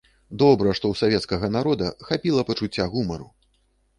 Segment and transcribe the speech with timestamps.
[0.41, 3.29] Добра, што ў савецкага народа хапіла пачуцця гумару.